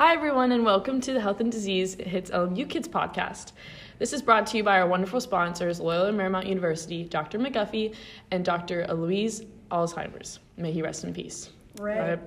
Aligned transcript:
Hi, 0.00 0.14
everyone, 0.14 0.50
and 0.52 0.64
welcome 0.64 0.98
to 1.02 1.12
the 1.12 1.20
Health 1.20 1.40
and 1.40 1.52
Disease 1.52 1.94
Hits 1.94 2.30
LMU 2.30 2.66
Kids 2.66 2.88
podcast. 2.88 3.52
This 3.98 4.14
is 4.14 4.22
brought 4.22 4.46
to 4.46 4.56
you 4.56 4.64
by 4.64 4.80
our 4.80 4.86
wonderful 4.86 5.20
sponsors, 5.20 5.78
Loyola 5.78 6.10
Marymount 6.10 6.46
University, 6.46 7.04
Dr. 7.04 7.38
McGuffey, 7.38 7.94
and 8.30 8.42
Dr. 8.42 8.86
Alois 8.88 9.42
Alzheimer's. 9.70 10.38
May 10.56 10.72
he 10.72 10.80
rest 10.80 11.04
in 11.04 11.12
peace. 11.12 11.50
Right. 11.78 12.18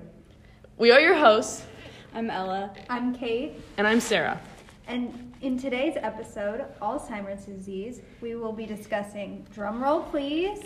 We 0.77 0.91
are 0.91 0.99
your 0.99 1.15
hosts, 1.15 1.65
I'm 2.13 2.29
Ella. 2.29 2.75
I'm 2.91 3.15
Kate, 3.15 3.53
and 3.77 3.87
I'm 3.87 3.99
Sarah. 3.99 4.39
and 4.85 5.33
in 5.41 5.57
today's 5.57 5.95
episode, 5.97 6.65
Alzheimer's 6.79 7.45
disease, 7.45 8.01
we 8.21 8.35
will 8.35 8.53
be 8.53 8.67
discussing, 8.67 9.47
drumroll 9.51 10.07
please, 10.11 10.59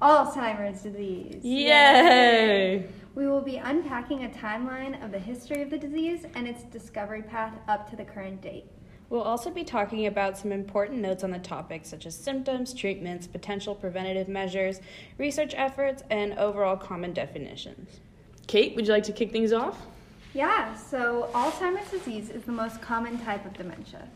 Alzheimer's 0.00 0.82
disease. 0.82 1.44
Yay! 1.44 2.86
We 3.16 3.26
will 3.26 3.40
be 3.40 3.56
unpacking 3.56 4.24
a 4.24 4.28
timeline 4.28 5.02
of 5.04 5.10
the 5.10 5.18
history 5.18 5.60
of 5.60 5.70
the 5.70 5.78
disease 5.78 6.24
and 6.36 6.46
its 6.46 6.62
discovery 6.64 7.22
path 7.22 7.54
up 7.66 7.90
to 7.90 7.96
the 7.96 8.04
current 8.04 8.40
date. 8.40 8.66
We'll 9.10 9.22
also 9.22 9.50
be 9.50 9.64
talking 9.64 10.06
about 10.06 10.38
some 10.38 10.52
important 10.52 11.00
notes 11.00 11.24
on 11.24 11.30
the 11.32 11.38
topic, 11.38 11.84
such 11.84 12.06
as 12.06 12.14
symptoms, 12.14 12.74
treatments, 12.74 13.26
potential 13.26 13.74
preventative 13.74 14.28
measures, 14.28 14.80
research 15.16 15.54
efforts, 15.56 16.04
and 16.10 16.38
overall 16.38 16.76
common 16.76 17.12
definitions. 17.12 18.00
Kate, 18.46 18.76
would 18.76 18.86
you 18.86 18.92
like 18.92 19.04
to 19.04 19.12
kick 19.12 19.32
things 19.32 19.52
off? 19.52 19.86
Yeah, 20.32 20.76
so 20.76 21.30
Alzheimer's 21.32 21.90
disease 21.90 22.30
is 22.30 22.44
the 22.44 22.52
most 22.52 22.80
common 22.80 23.18
type 23.18 23.44
of 23.46 23.54
dementia. 23.54 24.06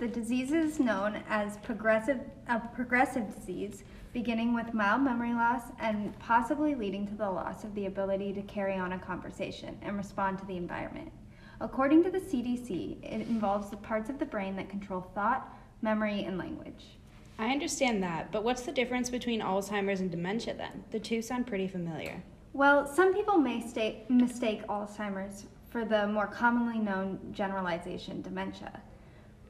The 0.00 0.08
disease 0.08 0.50
is 0.52 0.80
known 0.80 1.22
as 1.28 1.58
progressive, 1.58 2.20
a 2.48 2.58
progressive 2.58 3.34
disease, 3.34 3.84
beginning 4.14 4.54
with 4.54 4.72
mild 4.72 5.02
memory 5.02 5.34
loss 5.34 5.64
and 5.78 6.18
possibly 6.18 6.74
leading 6.74 7.06
to 7.08 7.14
the 7.14 7.30
loss 7.30 7.64
of 7.64 7.74
the 7.74 7.84
ability 7.84 8.32
to 8.32 8.40
carry 8.40 8.76
on 8.76 8.94
a 8.94 8.98
conversation 8.98 9.76
and 9.82 9.98
respond 9.98 10.38
to 10.38 10.46
the 10.46 10.56
environment. 10.56 11.12
According 11.60 12.02
to 12.04 12.10
the 12.10 12.18
CDC, 12.18 13.04
it 13.04 13.28
involves 13.28 13.68
the 13.68 13.76
parts 13.76 14.08
of 14.08 14.18
the 14.18 14.24
brain 14.24 14.56
that 14.56 14.70
control 14.70 15.02
thought, 15.14 15.54
memory, 15.82 16.24
and 16.24 16.38
language. 16.38 16.96
I 17.38 17.50
understand 17.52 18.02
that, 18.02 18.32
but 18.32 18.42
what's 18.42 18.62
the 18.62 18.72
difference 18.72 19.10
between 19.10 19.42
Alzheimer's 19.42 20.00
and 20.00 20.10
dementia 20.10 20.54
then? 20.54 20.82
The 20.92 21.00
two 21.00 21.20
sound 21.20 21.46
pretty 21.46 21.68
familiar. 21.68 22.22
Well, 22.54 22.86
some 22.86 23.12
people 23.12 23.36
may 23.36 23.60
sta- 23.60 24.06
mistake 24.08 24.66
Alzheimer's 24.66 25.44
for 25.68 25.84
the 25.84 26.06
more 26.06 26.26
commonly 26.26 26.78
known 26.78 27.18
generalization 27.32 28.22
dementia. 28.22 28.80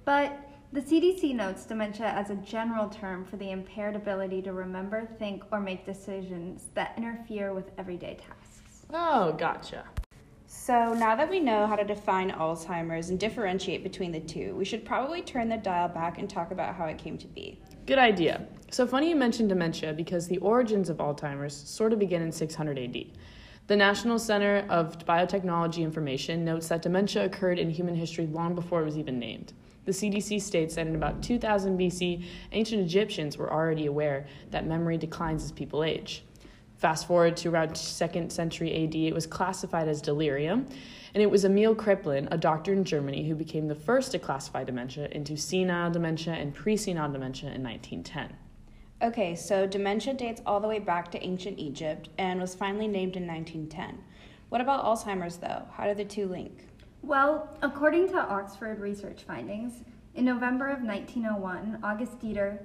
But 0.05 0.49
the 0.72 0.80
CDC 0.80 1.34
notes 1.34 1.64
dementia 1.64 2.06
as 2.06 2.30
a 2.30 2.36
general 2.36 2.88
term 2.88 3.24
for 3.24 3.36
the 3.36 3.50
impaired 3.50 3.96
ability 3.96 4.40
to 4.42 4.52
remember, 4.52 5.08
think, 5.18 5.42
or 5.50 5.58
make 5.58 5.84
decisions 5.84 6.66
that 6.74 6.94
interfere 6.96 7.52
with 7.52 7.70
everyday 7.77 8.14
tasks. 8.14 8.86
Oh, 8.92 9.32
gotcha. 9.32 9.84
So, 10.46 10.94
now 10.94 11.16
that 11.16 11.28
we 11.28 11.40
know 11.40 11.66
how 11.66 11.74
to 11.74 11.84
define 11.84 12.30
Alzheimer's 12.30 13.10
and 13.10 13.18
differentiate 13.18 13.82
between 13.82 14.12
the 14.12 14.20
two, 14.20 14.54
we 14.54 14.64
should 14.64 14.84
probably 14.84 15.22
turn 15.22 15.48
the 15.48 15.56
dial 15.56 15.88
back 15.88 16.18
and 16.18 16.30
talk 16.30 16.52
about 16.52 16.77
how 16.77 16.84
it 16.86 16.98
came 16.98 17.18
to 17.18 17.27
be. 17.27 17.60
Good 17.86 17.98
idea. 17.98 18.46
So 18.70 18.86
funny 18.86 19.08
you 19.08 19.16
mentioned 19.16 19.48
dementia 19.48 19.92
because 19.92 20.28
the 20.28 20.38
origins 20.38 20.88
of 20.88 20.98
Alzheimer's 20.98 21.56
sort 21.56 21.92
of 21.92 21.98
begin 21.98 22.22
in 22.22 22.30
600 22.30 22.78
AD. 22.78 23.06
The 23.70 23.76
National 23.76 24.18
Center 24.18 24.66
of 24.68 24.98
Biotechnology 25.06 25.84
Information 25.84 26.44
notes 26.44 26.66
that 26.66 26.82
dementia 26.82 27.24
occurred 27.24 27.56
in 27.56 27.70
human 27.70 27.94
history 27.94 28.27
long 28.27 28.56
before 28.56 28.82
it 28.82 28.84
was 28.84 28.98
even 28.98 29.20
named. 29.20 29.52
The 29.84 29.92
CDC 29.92 30.42
states 30.42 30.74
that 30.74 30.88
in 30.88 30.96
about 30.96 31.22
2000 31.22 31.78
BC, 31.78 32.24
ancient 32.50 32.82
Egyptians 32.82 33.38
were 33.38 33.52
already 33.52 33.86
aware 33.86 34.27
that 34.50 34.66
memory 34.66 34.98
declines 34.98 35.44
as 35.44 35.52
people 35.52 35.84
age. 35.84 36.24
Fast 36.78 37.06
forward 37.06 37.36
to 37.36 37.50
around 37.50 37.70
2nd 37.74 38.32
century 38.32 38.74
AD, 38.84 38.96
it 38.96 39.14
was 39.14 39.24
classified 39.24 39.86
as 39.86 40.02
delirium, 40.02 40.66
and 41.14 41.22
it 41.22 41.30
was 41.30 41.44
Emil 41.44 41.77
Kraepelin, 41.77 42.27
a 42.32 42.36
doctor 42.36 42.72
in 42.72 42.82
Germany, 42.82 43.28
who 43.28 43.36
became 43.36 43.68
the 43.68 43.77
first 43.77 44.10
to 44.10 44.18
classify 44.18 44.64
dementia 44.64 45.06
into 45.12 45.36
senile 45.36 45.92
dementia 45.92 46.34
and 46.34 46.52
pre-senile 46.52 47.12
dementia 47.12 47.52
in 47.52 47.62
1910. 47.62 48.36
Okay, 49.02 49.34
so 49.34 49.66
dementia 49.66 50.12
dates 50.12 50.42
all 50.44 50.61
the 50.61 50.68
way 50.68 50.78
back 50.78 51.11
to 51.12 51.24
ancient 51.24 51.58
Egypt 51.58 52.11
and 52.18 52.38
was 52.38 52.55
finally 52.55 52.86
named 52.86 53.16
in 53.16 53.27
1910. 53.27 53.98
What 54.50 54.61
about 54.61 54.84
Alzheimer's 54.84 55.38
though? 55.38 55.62
How 55.72 55.86
do 55.86 55.94
the 55.94 56.05
two 56.05 56.27
link? 56.27 56.66
Well, 57.00 57.48
according 57.62 58.08
to 58.08 58.18
Oxford 58.18 58.78
research 58.78 59.22
findings, 59.27 59.84
in 60.14 60.27
November 60.27 60.68
of 60.68 60.83
1901, 60.83 61.78
August 61.83 62.20
Deter 62.20 62.60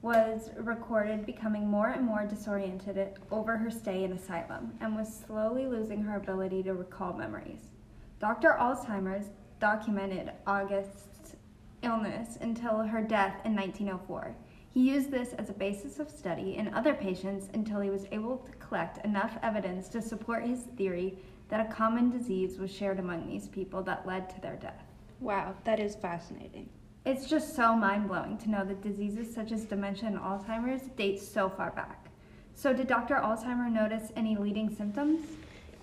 was 0.00 0.50
recorded 0.58 1.26
becoming 1.26 1.66
more 1.66 1.88
and 1.88 2.06
more 2.06 2.24
disoriented 2.24 3.18
over 3.32 3.56
her 3.56 3.70
stay 3.70 4.04
in 4.04 4.12
asylum 4.12 4.72
and 4.80 4.94
was 4.94 5.22
slowly 5.26 5.66
losing 5.66 6.02
her 6.02 6.16
ability 6.16 6.62
to 6.62 6.74
recall 6.74 7.14
memories. 7.14 7.70
Dr. 8.20 8.56
Alzheimer's 8.60 9.30
documented 9.58 10.30
August's 10.46 11.34
illness 11.82 12.38
until 12.40 12.78
her 12.84 13.02
death 13.02 13.40
in 13.44 13.56
1904. 13.56 14.36
He 14.72 14.88
used 14.88 15.10
this 15.10 15.32
as 15.32 15.50
a 15.50 15.54
basis 15.54 15.98
of 15.98 16.08
study 16.08 16.56
in 16.56 16.72
other 16.72 16.94
patients 16.94 17.48
until 17.54 17.80
he 17.80 17.90
was 17.90 18.06
able 18.12 18.38
to 18.38 18.52
collect 18.52 19.04
enough 19.04 19.36
evidence 19.42 19.88
to 19.88 20.00
support 20.00 20.44
his 20.44 20.60
theory 20.76 21.18
that 21.48 21.66
a 21.66 21.72
common 21.72 22.10
disease 22.10 22.58
was 22.58 22.72
shared 22.72 23.00
among 23.00 23.26
these 23.26 23.48
people 23.48 23.82
that 23.82 24.06
led 24.06 24.30
to 24.30 24.40
their 24.40 24.54
death. 24.56 24.84
Wow, 25.18 25.54
that 25.64 25.80
is 25.80 25.96
fascinating. 25.96 26.68
It's 27.04 27.26
just 27.26 27.56
so 27.56 27.74
mind 27.74 28.06
blowing 28.06 28.38
to 28.38 28.50
know 28.50 28.64
that 28.64 28.82
diseases 28.82 29.34
such 29.34 29.50
as 29.50 29.64
dementia 29.64 30.08
and 30.08 30.18
Alzheimer's 30.18 30.86
date 30.96 31.20
so 31.20 31.48
far 31.48 31.72
back. 31.72 32.06
So, 32.54 32.72
did 32.72 32.86
Dr. 32.86 33.16
Alzheimer 33.16 33.72
notice 33.72 34.12
any 34.16 34.36
leading 34.36 34.74
symptoms? 34.74 35.26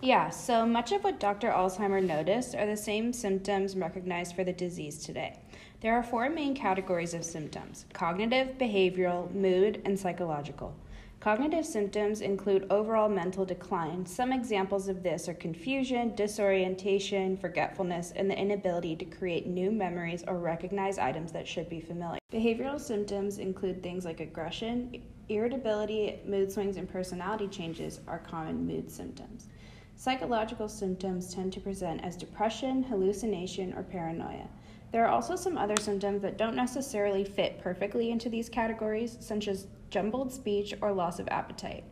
Yeah, 0.02 0.30
so 0.30 0.66
much 0.66 0.92
of 0.92 1.04
what 1.04 1.20
Dr. 1.20 1.50
Alzheimer 1.50 2.04
noticed 2.04 2.56
are 2.56 2.68
the 2.68 2.78
same 2.78 3.12
symptoms 3.12 3.76
recognized 3.76 4.36
for 4.36 4.44
the 4.44 4.54
disease 4.54 5.04
today. 5.04 5.40
There 5.80 5.94
are 5.94 6.02
four 6.02 6.28
main 6.28 6.56
categories 6.56 7.14
of 7.14 7.24
symptoms 7.24 7.86
cognitive, 7.94 8.58
behavioral, 8.58 9.32
mood, 9.32 9.80
and 9.86 10.00
psychological. 10.00 10.74
Cognitive 11.20 11.68
symptoms 11.68 12.22
include 12.22 12.66
overall 12.72 13.08
mental 13.08 13.46
decline. 13.46 14.04
Some 14.04 14.32
examples 14.32 14.88
of 14.88 15.04
this 15.04 15.30
are 15.30 15.36
confusion, 15.36 16.16
disorientation, 16.16 17.38
forgetfulness, 17.38 18.12
and 18.16 18.28
the 18.28 18.36
inability 18.36 18.96
to 18.96 19.06
create 19.06 19.46
new 19.46 19.70
memories 19.70 20.24
or 20.28 20.40
recognize 20.40 20.98
items 20.98 21.32
that 21.34 21.48
should 21.48 21.70
be 21.70 21.80
familiar. 21.80 22.20
Behavioral 22.34 22.80
symptoms 22.80 23.38
include 23.38 23.84
things 23.84 24.04
like 24.04 24.20
aggression, 24.20 25.04
irritability, 25.30 26.22
mood 26.26 26.52
swings, 26.52 26.78
and 26.78 26.90
personality 26.90 27.48
changes 27.48 28.00
are 28.08 28.18
common 28.20 28.66
mood 28.66 28.90
symptoms. 28.90 29.48
Psychological 29.96 30.70
symptoms 30.70 31.34
tend 31.34 31.54
to 31.54 31.60
present 31.60 32.04
as 32.04 32.16
depression, 32.16 32.82
hallucination, 32.82 33.74
or 33.74 33.84
paranoia. 33.84 34.48
There 34.92 35.06
are 35.06 35.10
also 35.10 35.36
some 35.36 35.58
other 35.58 35.76
symptoms 35.80 36.22
that 36.22 36.38
don't 36.38 36.56
necessarily 36.56 37.24
fit 37.24 37.60
perfectly 37.62 38.10
into 38.10 38.30
these 38.30 38.50
categories, 38.50 39.18
such 39.20 39.48
as 39.48 39.68
jumbled 39.90 40.32
speech 40.32 40.74
or 40.82 40.92
loss 40.92 41.20
of 41.20 41.28
appetite. 41.30 41.84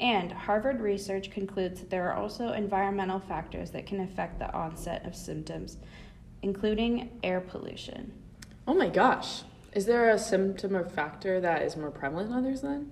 And 0.00 0.32
Harvard 0.32 0.80
research 0.80 1.30
concludes 1.30 1.80
that 1.80 1.90
there 1.90 2.10
are 2.10 2.14
also 2.14 2.52
environmental 2.52 3.20
factors 3.20 3.70
that 3.70 3.86
can 3.86 4.00
affect 4.00 4.38
the 4.38 4.52
onset 4.52 5.06
of 5.06 5.14
symptoms, 5.14 5.76
including 6.42 7.10
air 7.22 7.40
pollution. 7.40 8.12
Oh 8.66 8.74
my 8.74 8.88
gosh. 8.88 9.42
Is 9.72 9.86
there 9.86 10.10
a 10.10 10.18
symptom 10.18 10.74
or 10.74 10.88
factor 10.88 11.40
that 11.40 11.62
is 11.62 11.76
more 11.76 11.90
prevalent 11.90 12.30
than 12.30 12.38
others 12.38 12.62
then? 12.62 12.90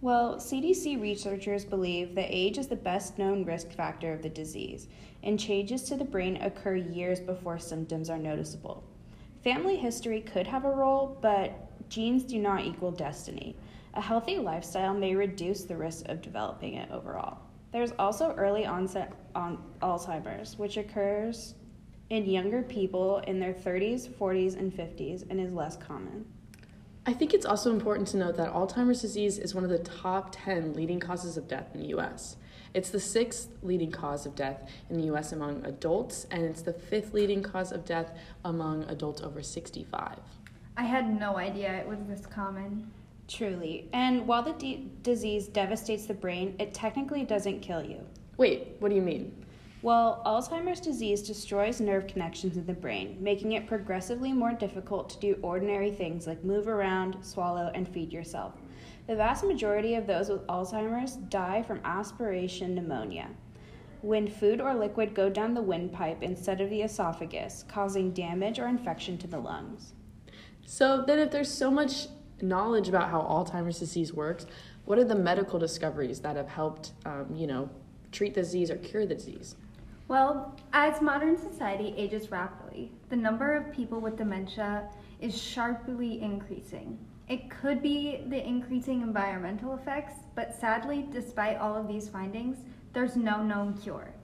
Well, 0.00 0.36
CDC 0.36 1.00
researchers 1.00 1.64
believe 1.64 2.14
that 2.14 2.34
age 2.34 2.58
is 2.58 2.68
the 2.68 2.76
best 2.76 3.18
known 3.18 3.44
risk 3.44 3.70
factor 3.70 4.12
of 4.12 4.22
the 4.22 4.28
disease, 4.28 4.88
and 5.22 5.38
changes 5.38 5.84
to 5.84 5.96
the 5.96 6.04
brain 6.04 6.36
occur 6.36 6.74
years 6.76 7.20
before 7.20 7.58
symptoms 7.58 8.10
are 8.10 8.18
noticeable. 8.18 8.84
Family 9.46 9.76
history 9.76 10.22
could 10.22 10.48
have 10.48 10.64
a 10.64 10.70
role, 10.72 11.16
but 11.20 11.88
genes 11.88 12.24
do 12.24 12.36
not 12.40 12.64
equal 12.64 12.90
destiny. 12.90 13.54
A 13.94 14.00
healthy 14.00 14.38
lifestyle 14.38 14.92
may 14.92 15.14
reduce 15.14 15.62
the 15.62 15.76
risk 15.76 16.08
of 16.08 16.20
developing 16.20 16.74
it 16.74 16.90
overall. 16.90 17.38
There's 17.70 17.92
also 17.96 18.32
early 18.32 18.66
onset 18.66 19.12
on 19.36 19.62
Alzheimer's, 19.82 20.58
which 20.58 20.78
occurs 20.78 21.54
in 22.10 22.28
younger 22.28 22.64
people 22.64 23.18
in 23.28 23.38
their 23.38 23.54
30s, 23.54 24.08
40s, 24.08 24.58
and 24.58 24.72
50s 24.72 25.30
and 25.30 25.38
is 25.40 25.52
less 25.52 25.76
common. 25.76 26.24
I 27.08 27.12
think 27.12 27.32
it's 27.32 27.46
also 27.46 27.70
important 27.70 28.08
to 28.08 28.16
note 28.16 28.36
that 28.36 28.52
Alzheimer's 28.52 29.00
disease 29.00 29.38
is 29.38 29.54
one 29.54 29.62
of 29.62 29.70
the 29.70 29.78
top 29.78 30.30
10 30.32 30.74
leading 30.74 30.98
causes 30.98 31.36
of 31.36 31.46
death 31.46 31.68
in 31.72 31.80
the 31.80 31.96
US. 31.96 32.36
It's 32.74 32.90
the 32.90 32.98
sixth 32.98 33.48
leading 33.62 33.92
cause 33.92 34.26
of 34.26 34.34
death 34.34 34.68
in 34.90 34.96
the 34.96 35.14
US 35.14 35.30
among 35.30 35.64
adults, 35.64 36.26
and 36.32 36.44
it's 36.44 36.62
the 36.62 36.72
fifth 36.72 37.14
leading 37.14 37.44
cause 37.44 37.70
of 37.70 37.84
death 37.84 38.10
among 38.44 38.82
adults 38.90 39.22
over 39.22 39.40
65. 39.40 40.18
I 40.76 40.82
had 40.82 41.18
no 41.18 41.36
idea 41.36 41.72
it 41.74 41.86
was 41.86 42.00
this 42.08 42.26
common. 42.26 42.90
Truly. 43.28 43.88
And 43.92 44.26
while 44.26 44.42
the 44.42 44.52
d- 44.54 44.90
disease 45.04 45.46
devastates 45.46 46.06
the 46.06 46.14
brain, 46.14 46.56
it 46.58 46.74
technically 46.74 47.22
doesn't 47.22 47.60
kill 47.60 47.84
you. 47.84 48.00
Wait, 48.36 48.76
what 48.80 48.88
do 48.88 48.96
you 48.96 49.02
mean? 49.02 49.45
Well, 49.86 50.20
Alzheimer's 50.26 50.80
disease 50.80 51.22
destroys 51.22 51.80
nerve 51.80 52.08
connections 52.08 52.56
in 52.56 52.66
the 52.66 52.72
brain, 52.72 53.18
making 53.20 53.52
it 53.52 53.68
progressively 53.68 54.32
more 54.32 54.52
difficult 54.52 55.08
to 55.10 55.20
do 55.20 55.38
ordinary 55.42 55.92
things 55.92 56.26
like 56.26 56.42
move 56.42 56.66
around, 56.66 57.24
swallow, 57.24 57.70
and 57.72 57.88
feed 57.88 58.12
yourself. 58.12 58.54
The 59.06 59.14
vast 59.14 59.44
majority 59.44 59.94
of 59.94 60.08
those 60.08 60.28
with 60.28 60.44
Alzheimer's 60.48 61.14
die 61.14 61.62
from 61.62 61.78
aspiration 61.84 62.74
pneumonia. 62.74 63.28
when 64.02 64.26
food 64.26 64.60
or 64.60 64.74
liquid 64.74 65.14
go 65.14 65.30
down 65.30 65.54
the 65.54 65.62
windpipe 65.62 66.20
instead 66.20 66.60
of 66.60 66.68
the 66.68 66.82
esophagus, 66.82 67.64
causing 67.68 68.10
damage 68.10 68.58
or 68.58 68.66
infection 68.66 69.16
to 69.18 69.28
the 69.28 69.38
lungs. 69.38 69.92
So 70.64 71.04
then, 71.06 71.20
if 71.20 71.30
there's 71.30 71.52
so 71.52 71.70
much 71.70 72.08
knowledge 72.42 72.88
about 72.88 73.10
how 73.10 73.20
Alzheimer's 73.20 73.78
disease 73.78 74.12
works, 74.12 74.46
what 74.84 74.98
are 74.98 75.04
the 75.04 75.14
medical 75.14 75.60
discoveries 75.60 76.18
that 76.22 76.34
have 76.34 76.48
helped, 76.48 76.90
um, 77.04 77.32
you 77.32 77.46
know, 77.46 77.70
treat 78.10 78.34
the 78.34 78.42
disease 78.42 78.68
or 78.68 78.78
cure 78.78 79.06
the 79.06 79.14
disease? 79.14 79.54
Well, 80.08 80.54
as 80.72 81.02
modern 81.02 81.36
society 81.36 81.92
ages 81.96 82.30
rapidly, 82.30 82.92
the 83.08 83.16
number 83.16 83.56
of 83.56 83.72
people 83.72 84.00
with 84.00 84.16
dementia 84.16 84.88
is 85.20 85.36
sharply 85.36 86.22
increasing. 86.22 86.96
It 87.28 87.50
could 87.50 87.82
be 87.82 88.22
the 88.28 88.46
increasing 88.46 89.02
environmental 89.02 89.74
effects, 89.74 90.14
but 90.36 90.54
sadly, 90.54 91.06
despite 91.10 91.56
all 91.56 91.74
of 91.74 91.88
these 91.88 92.08
findings, 92.08 92.58
there's 92.92 93.16
no 93.16 93.42
known 93.42 93.74
cure. 93.74 94.14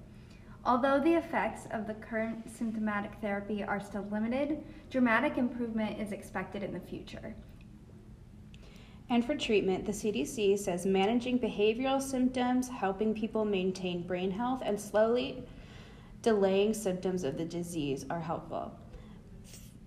Although 0.65 1.01
the 1.01 1.15
effects 1.15 1.67
of 1.73 1.89
the 1.89 1.95
current 1.95 2.49
symptomatic 2.49 3.15
therapy 3.21 3.65
are 3.65 3.81
still 3.81 4.07
limited, 4.13 4.63
dramatic 4.89 5.37
improvement 5.37 6.01
is 6.01 6.13
expected 6.13 6.63
in 6.63 6.73
the 6.73 6.79
future. 6.79 7.35
And 9.11 9.25
for 9.25 9.35
treatment, 9.35 9.85
the 9.85 9.93
CDC 9.93 10.61
says 10.61 10.87
managing 10.87 11.41
behavioral 11.41 12.01
symptoms, 12.01 12.69
helping 12.69 13.15
people 13.15 13.45
maintain 13.45 14.07
brain 14.07 14.31
health, 14.31 14.63
and 14.65 14.81
slowly 14.81 15.43
delaying 16.23 16.73
symptoms 16.73 17.25
of 17.25 17.37
the 17.37 17.45
disease 17.45 18.07
are 18.09 18.21
helpful. 18.21 18.73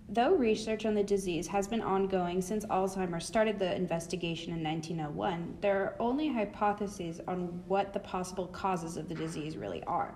Though 0.07 0.35
research 0.35 0.85
on 0.85 0.93
the 0.93 1.03
disease 1.03 1.47
has 1.47 1.67
been 1.67 1.81
ongoing 1.81 2.39
since 2.41 2.63
Alzheimer's 2.65 3.25
started 3.25 3.57
the 3.57 3.75
investigation 3.75 4.53
in 4.53 4.63
1901, 4.63 5.57
there 5.61 5.81
are 5.81 5.95
only 5.99 6.27
hypotheses 6.31 7.21
on 7.27 7.63
what 7.67 7.91
the 7.91 7.99
possible 7.99 8.45
causes 8.47 8.97
of 8.97 9.09
the 9.09 9.15
disease 9.15 9.57
really 9.57 9.83
are. 9.85 10.13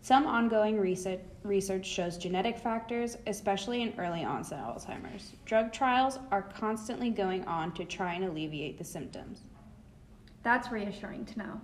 Some 0.00 0.26
ongoing 0.26 0.78
research 0.78 1.86
shows 1.86 2.18
genetic 2.18 2.58
factors, 2.58 3.16
especially 3.26 3.82
in 3.82 3.94
early 3.98 4.24
onset 4.24 4.60
Alzheimer's. 4.60 5.32
Drug 5.44 5.72
trials 5.72 6.18
are 6.30 6.42
constantly 6.42 7.10
going 7.10 7.44
on 7.46 7.72
to 7.74 7.84
try 7.84 8.14
and 8.14 8.24
alleviate 8.24 8.78
the 8.78 8.84
symptoms. 8.84 9.40
That's 10.42 10.70
reassuring 10.70 11.24
to 11.26 11.38
know. 11.38 11.60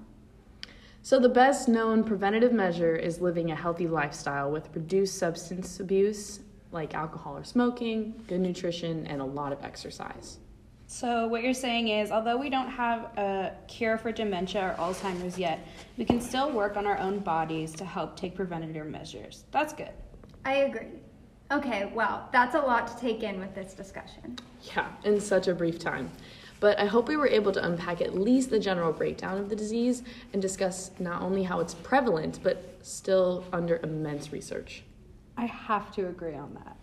So, 1.02 1.18
the 1.18 1.28
best 1.28 1.68
known 1.68 2.04
preventative 2.04 2.52
measure 2.52 2.94
is 2.96 3.20
living 3.20 3.50
a 3.50 3.54
healthy 3.54 3.86
lifestyle 3.86 4.50
with 4.50 4.68
reduced 4.74 5.16
substance 5.18 5.80
abuse 5.80 6.40
like 6.70 6.94
alcohol 6.94 7.36
or 7.36 7.44
smoking, 7.44 8.22
good 8.26 8.40
nutrition, 8.40 9.06
and 9.06 9.22
a 9.22 9.24
lot 9.24 9.52
of 9.52 9.64
exercise. 9.64 10.38
So, 10.86 11.26
what 11.26 11.42
you're 11.42 11.54
saying 11.54 11.88
is, 11.88 12.10
although 12.10 12.36
we 12.36 12.50
don't 12.50 12.70
have 12.70 13.16
a 13.16 13.52
cure 13.68 13.98
for 13.98 14.10
dementia 14.10 14.74
or 14.78 14.82
Alzheimer's 14.82 15.38
yet, 15.38 15.66
we 15.96 16.04
can 16.04 16.20
still 16.20 16.50
work 16.50 16.76
on 16.76 16.86
our 16.86 16.98
own 16.98 17.20
bodies 17.20 17.72
to 17.74 17.84
help 17.84 18.16
take 18.16 18.34
preventative 18.34 18.86
measures. 18.86 19.44
That's 19.50 19.72
good. 19.72 19.92
I 20.44 20.54
agree. 20.54 20.88
Okay, 21.50 21.90
well, 21.94 22.28
that's 22.32 22.54
a 22.54 22.60
lot 22.60 22.86
to 22.88 22.98
take 23.00 23.22
in 23.22 23.38
with 23.38 23.54
this 23.54 23.72
discussion. 23.72 24.38
Yeah, 24.74 24.88
in 25.04 25.20
such 25.20 25.48
a 25.48 25.54
brief 25.54 25.78
time. 25.78 26.10
But 26.60 26.78
I 26.78 26.87
hope 26.87 27.08
we 27.08 27.16
were 27.16 27.28
able 27.28 27.52
to 27.52 27.64
unpack 27.64 28.00
at 28.00 28.14
least 28.19 28.50
the 28.50 28.58
general 28.58 28.93
breakdown 28.93 29.38
of 29.38 29.49
the 29.49 29.56
disease 29.56 30.02
and 30.32 30.43
discuss 30.43 30.90
not 30.99 31.22
only 31.22 31.43
how 31.44 31.60
it's 31.60 31.75
prevalent, 31.75 32.40
but 32.43 32.78
still 32.82 33.44
under 33.52 33.78
immense 33.82 34.32
research. 34.32 34.82
I 35.37 35.46
have 35.46 35.93
to 35.93 36.08
agree 36.08 36.34
on 36.34 36.55
that. 36.55 36.76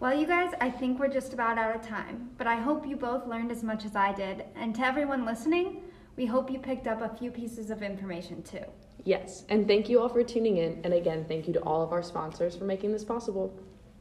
Well, 0.00 0.16
you 0.16 0.26
guys, 0.28 0.52
I 0.60 0.70
think 0.70 1.00
we're 1.00 1.08
just 1.08 1.32
about 1.32 1.58
out 1.58 1.74
of 1.74 1.82
time, 1.82 2.30
but 2.38 2.46
I 2.46 2.54
hope 2.54 2.86
you 2.86 2.94
both 2.94 3.26
learned 3.26 3.50
as 3.50 3.64
much 3.64 3.84
as 3.84 3.96
I 3.96 4.12
did. 4.12 4.44
And 4.54 4.72
to 4.76 4.82
everyone 4.82 5.24
listening, 5.24 5.82
we 6.16 6.24
hope 6.24 6.50
you 6.50 6.60
picked 6.60 6.86
up 6.86 7.02
a 7.02 7.08
few 7.16 7.32
pieces 7.32 7.70
of 7.70 7.82
information 7.82 8.42
too. 8.44 8.64
Yes, 9.04 9.44
and 9.48 9.66
thank 9.66 9.88
you 9.88 10.00
all 10.00 10.08
for 10.08 10.22
tuning 10.22 10.58
in. 10.58 10.80
And 10.84 10.94
again, 10.94 11.24
thank 11.26 11.48
you 11.48 11.52
to 11.54 11.60
all 11.60 11.82
of 11.82 11.92
our 11.92 12.02
sponsors 12.02 12.54
for 12.54 12.64
making 12.64 12.92
this 12.92 13.04
possible. 13.04 13.52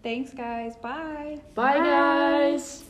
Thanks, 0.04 0.34
guys. 0.34 0.75
Bye. 0.75 1.42
Bye, 1.56 1.80
Bye. 1.80 1.84
guys. 1.84 2.84